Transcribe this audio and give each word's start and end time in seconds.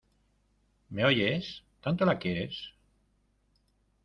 ¿me 0.89 1.05
oyes?¿ 1.05 1.63
tanto 1.81 2.05
la 2.07 2.17
quieres? 2.17 2.73